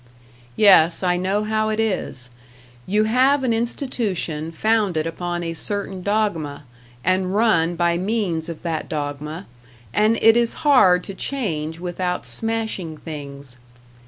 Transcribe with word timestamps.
Yes, 0.55 1.03
I 1.03 1.15
know 1.15 1.43
how 1.43 1.69
it 1.69 1.79
is. 1.79 2.31
You 2.87 3.03
have 3.03 3.43
an 3.43 3.53
institution 3.53 4.51
founded 4.51 5.05
upon 5.05 5.43
a 5.43 5.53
certain 5.53 6.01
dogma, 6.01 6.63
and 7.03 7.35
run 7.35 7.75
by 7.75 7.99
means 7.99 8.49
of 8.49 8.63
that 8.63 8.89
dogma, 8.89 9.45
and 9.93 10.17
it 10.19 10.35
is 10.35 10.53
hard 10.65 11.03
to 11.03 11.13
change 11.13 11.79
without 11.79 12.25
smashing 12.25 12.97
things. 12.97 13.57